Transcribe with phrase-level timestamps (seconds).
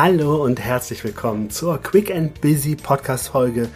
[0.00, 3.68] Hallo und herzlich willkommen zur Quick and Busy Podcast Folge.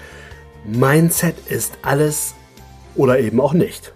[0.64, 2.36] Mindset ist alles
[2.94, 3.92] oder eben auch nicht.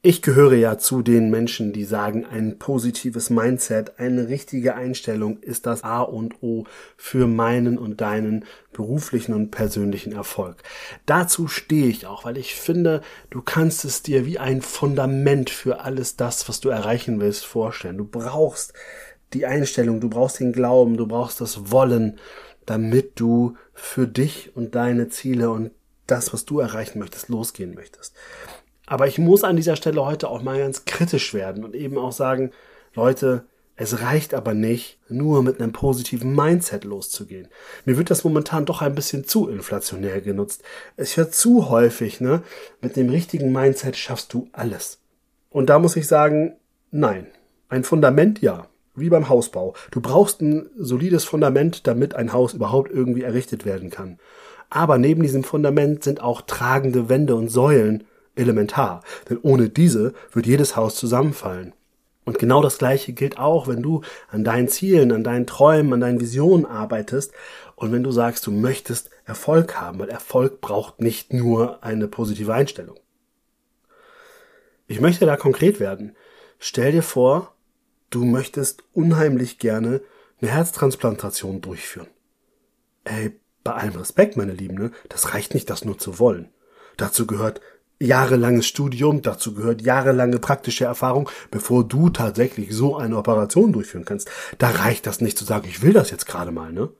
[0.00, 5.66] Ich gehöre ja zu den Menschen, die sagen, ein positives Mindset, eine richtige Einstellung ist
[5.66, 6.64] das A und O
[6.96, 10.62] für meinen und deinen beruflichen und persönlichen Erfolg.
[11.04, 15.80] Dazu stehe ich auch, weil ich finde, du kannst es dir wie ein Fundament für
[15.82, 17.98] alles das, was du erreichen willst, vorstellen.
[17.98, 18.72] Du brauchst
[19.34, 22.18] die Einstellung, du brauchst den Glauben, du brauchst das Wollen,
[22.66, 25.72] damit du für dich und deine Ziele und
[26.06, 28.14] das, was du erreichen möchtest, losgehen möchtest.
[28.86, 32.12] Aber ich muss an dieser Stelle heute auch mal ganz kritisch werden und eben auch
[32.12, 32.50] sagen,
[32.94, 37.48] Leute, es reicht aber nicht, nur mit einem positiven Mindset loszugehen.
[37.84, 40.62] Mir wird das momentan doch ein bisschen zu inflationär genutzt.
[40.96, 42.42] Es wird zu häufig, ne?
[42.82, 45.00] Mit dem richtigen Mindset schaffst du alles.
[45.48, 46.56] Und da muss ich sagen,
[46.90, 47.26] nein.
[47.70, 48.68] Ein Fundament ja.
[48.94, 49.74] Wie beim Hausbau.
[49.90, 54.18] Du brauchst ein solides Fundament, damit ein Haus überhaupt irgendwie errichtet werden kann.
[54.68, 60.46] Aber neben diesem Fundament sind auch tragende Wände und Säulen elementar, denn ohne diese wird
[60.46, 61.74] jedes Haus zusammenfallen.
[62.24, 66.00] Und genau das Gleiche gilt auch, wenn du an deinen Zielen, an deinen Träumen, an
[66.00, 67.32] deinen Visionen arbeitest
[67.74, 72.54] und wenn du sagst, du möchtest Erfolg haben, weil Erfolg braucht nicht nur eine positive
[72.54, 72.96] Einstellung.
[74.86, 76.14] Ich möchte da konkret werden.
[76.58, 77.54] Stell dir vor,
[78.14, 80.00] du möchtest unheimlich gerne
[80.40, 82.08] eine Herztransplantation durchführen.
[83.04, 84.90] Ey, bei allem Respekt, meine Lieben, ne?
[85.08, 86.48] das reicht nicht, das nur zu wollen.
[86.96, 87.60] Dazu gehört
[87.98, 94.30] jahrelanges Studium, dazu gehört jahrelange praktische Erfahrung, bevor du tatsächlich so eine Operation durchführen kannst.
[94.58, 96.90] Da reicht das nicht zu sagen, ich will das jetzt gerade mal, ne?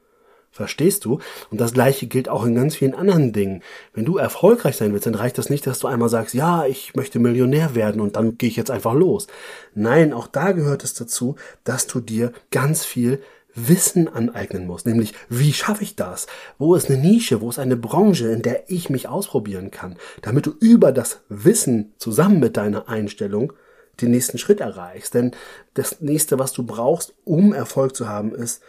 [0.52, 1.18] Verstehst du?
[1.50, 3.62] Und das gleiche gilt auch in ganz vielen anderen Dingen.
[3.94, 6.94] Wenn du erfolgreich sein willst, dann reicht das nicht, dass du einmal sagst, ja, ich
[6.94, 9.28] möchte Millionär werden und dann gehe ich jetzt einfach los.
[9.74, 13.22] Nein, auch da gehört es dazu, dass du dir ganz viel
[13.54, 16.26] Wissen aneignen muss, nämlich wie schaffe ich das?
[16.58, 20.46] Wo ist eine Nische, wo ist eine Branche, in der ich mich ausprobieren kann, damit
[20.46, 23.52] du über das Wissen zusammen mit deiner Einstellung
[24.00, 25.14] den nächsten Schritt erreichst.
[25.14, 25.32] Denn
[25.74, 28.62] das nächste, was du brauchst, um Erfolg zu haben, ist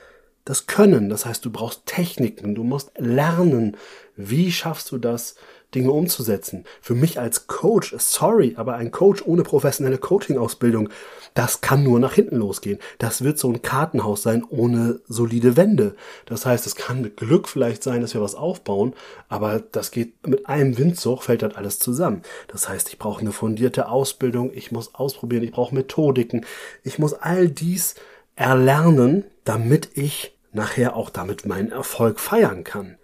[0.46, 1.09] das Können.
[1.09, 3.78] Das heißt, du brauchst Techniken, du musst lernen.
[4.16, 5.36] Wie schaffst du das,
[5.74, 6.66] Dinge umzusetzen.
[6.81, 10.90] Für mich als Coach, sorry, aber ein Coach ohne professionelle Coaching-Ausbildung,
[11.34, 12.80] das kann nur nach hinten losgehen.
[13.00, 15.96] Das wird so ein Kartenhaus sein ohne solide Wände.
[16.26, 18.94] Das heißt, es kann mit Glück vielleicht sein, dass wir was aufbauen,
[19.30, 22.22] aber das geht mit einem Windzug, fällt das alles zusammen.
[22.48, 26.46] Das heißt, ich brauche eine fundierte Ausbildung, ich muss ausprobieren, ich brauche Methodiken,
[26.84, 27.96] ich muss all dies
[28.36, 32.97] erlernen, damit ich nachher auch damit meinen Erfolg feiern kann.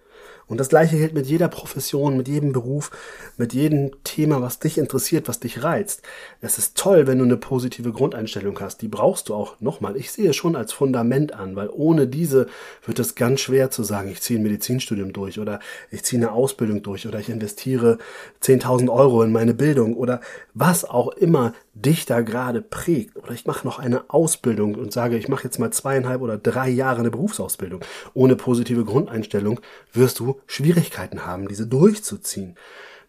[0.50, 2.90] Und das gleiche gilt mit jeder Profession, mit jedem Beruf,
[3.36, 6.02] mit jedem Thema, was dich interessiert, was dich reizt.
[6.40, 8.82] Es ist toll, wenn du eine positive Grundeinstellung hast.
[8.82, 9.96] Die brauchst du auch nochmal.
[9.96, 12.48] Ich sehe es schon als Fundament an, weil ohne diese
[12.84, 15.60] wird es ganz schwer zu sagen, ich ziehe ein Medizinstudium durch oder
[15.92, 17.98] ich ziehe eine Ausbildung durch oder ich investiere
[18.42, 20.20] 10.000 Euro in meine Bildung oder
[20.52, 23.16] was auch immer dich da gerade prägt.
[23.16, 26.68] Oder ich mache noch eine Ausbildung und sage, ich mache jetzt mal zweieinhalb oder drei
[26.68, 27.80] Jahre eine Berufsausbildung.
[28.14, 29.60] Ohne positive Grundeinstellung
[29.92, 32.56] wirst du Schwierigkeiten haben, diese durchzuziehen.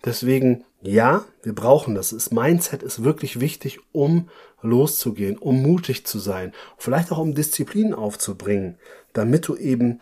[0.03, 2.09] Deswegen, ja, wir brauchen das.
[2.09, 4.29] Das Mindset ist wirklich wichtig, um
[4.61, 8.77] loszugehen, um mutig zu sein, vielleicht auch um Disziplin aufzubringen,
[9.13, 9.99] damit du eben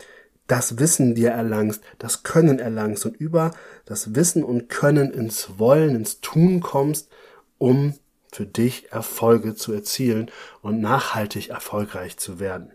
[0.48, 3.52] das Wissen dir erlangst, das Können erlangst und über
[3.86, 7.10] das Wissen und Können ins Wollen, ins Tun kommst,
[7.58, 7.94] um
[8.32, 12.72] für dich Erfolge zu erzielen und nachhaltig erfolgreich zu werden.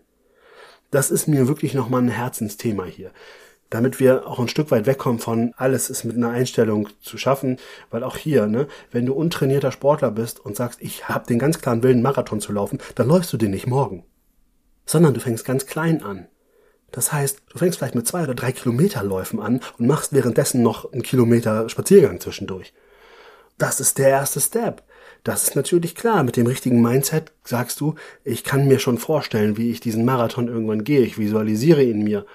[0.91, 3.11] Das ist mir wirklich nochmal ein Herzensthema hier
[3.69, 7.57] damit wir auch ein Stück weit wegkommen von alles ist mit einer Einstellung zu schaffen,
[7.89, 11.59] weil auch hier, ne, wenn du untrainierter Sportler bist und sagst, ich habe den ganz
[11.59, 14.05] klaren Willen, Marathon zu laufen, dann läufst du den nicht morgen,
[14.85, 16.27] sondern du fängst ganz klein an.
[16.91, 20.93] Das heißt, du fängst vielleicht mit zwei oder drei Kilometerläufen an und machst währenddessen noch
[20.93, 22.73] einen Kilometer Spaziergang zwischendurch.
[23.57, 24.83] Das ist der erste Step.
[25.23, 26.23] Das ist natürlich klar.
[26.23, 30.47] Mit dem richtigen Mindset sagst du, ich kann mir schon vorstellen, wie ich diesen Marathon
[30.47, 31.01] irgendwann gehe.
[31.01, 32.25] Ich visualisiere ihn mir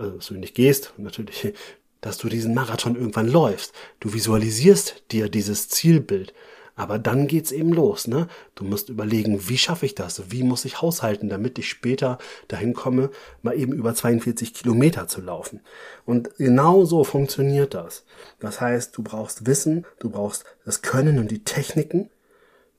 [0.00, 1.52] also dass du nicht gehst, natürlich,
[2.00, 3.74] dass du diesen Marathon irgendwann läufst.
[4.00, 6.32] Du visualisierst dir dieses Zielbild.
[6.76, 8.26] Aber dann geht's eben los, ne?
[8.54, 10.30] Du musst überlegen, wie schaffe ich das?
[10.30, 12.16] Wie muss ich haushalten, damit ich später
[12.48, 13.10] dahin komme,
[13.42, 15.60] mal eben über 42 Kilometer zu laufen?
[16.06, 18.06] Und genau so funktioniert das.
[18.38, 22.08] Das heißt, du brauchst Wissen, du brauchst das Können und die Techniken.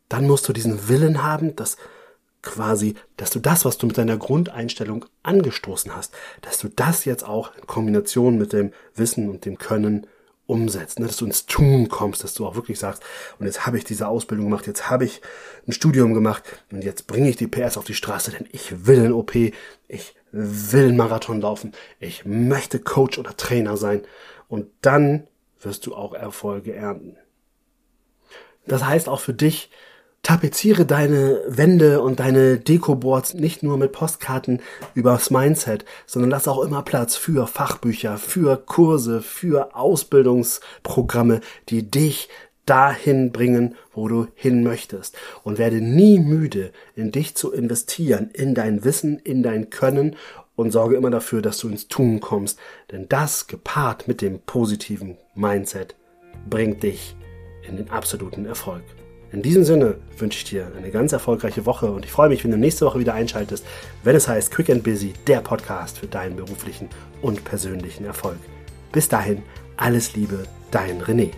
[0.09, 1.77] Dann musst du diesen Willen haben, das
[2.41, 7.25] quasi, dass du das, was du mit deiner Grundeinstellung angestoßen hast, dass du das jetzt
[7.25, 10.07] auch in Kombination mit dem Wissen und dem Können
[10.51, 11.07] umsetzt, ne?
[11.07, 13.03] dass du ins Tun kommst, dass du auch wirklich sagst,
[13.39, 15.21] und jetzt habe ich diese Ausbildung gemacht, jetzt habe ich
[15.65, 19.05] ein Studium gemacht und jetzt bringe ich die PS auf die Straße, denn ich will
[19.05, 24.01] ein OP, ich will einen Marathon laufen, ich möchte Coach oder Trainer sein
[24.49, 25.27] und dann
[25.61, 27.15] wirst du auch Erfolge ernten.
[28.65, 29.71] Das heißt auch für dich,
[30.23, 34.61] tapeziere deine Wände und deine Dekoboards nicht nur mit Postkarten
[34.93, 42.29] übers Mindset, sondern lass auch immer Platz für Fachbücher, für Kurse, für Ausbildungsprogramme, die dich
[42.65, 45.17] dahin bringen, wo du hin möchtest.
[45.43, 50.15] Und werde nie müde, in dich zu investieren, in dein Wissen, in dein Können
[50.55, 52.59] und sorge immer dafür, dass du ins Tun kommst.
[52.91, 55.95] Denn das gepaart mit dem positiven Mindset
[56.49, 57.15] bringt dich
[57.67, 58.83] in den absoluten Erfolg.
[59.33, 62.51] In diesem Sinne wünsche ich dir eine ganz erfolgreiche Woche und ich freue mich, wenn
[62.51, 63.65] du nächste Woche wieder einschaltest,
[64.03, 66.89] wenn es heißt Quick and Busy, der Podcast für deinen beruflichen
[67.21, 68.39] und persönlichen Erfolg.
[68.91, 69.41] Bis dahin,
[69.77, 71.31] alles Liebe, dein René.